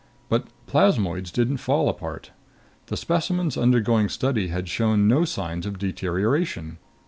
But 0.29 0.47
plasmoids 0.65 1.31
didn't 1.31 1.57
fall 1.57 1.87
apart. 1.87 2.31
The 2.87 2.97
specimens 2.97 3.55
undergoing 3.55 4.09
study 4.09 4.47
had 4.47 4.67
shown 4.67 5.07
no 5.07 5.25
signs 5.25 5.67
of 5.67 5.77
deterioration. 5.77 6.79